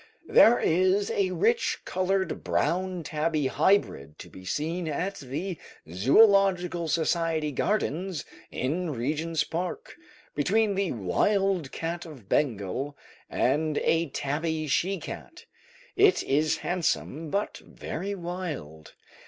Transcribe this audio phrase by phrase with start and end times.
[0.27, 5.59] There is a rich coloured brown tabby hybrid to be seen at the
[5.91, 9.95] Zoological Society Gardens in Regent's Park,
[10.33, 12.97] between the wild cat of Bengal
[13.29, 15.45] and a tabby she cat.
[15.95, 18.95] It is handsome, but very wild.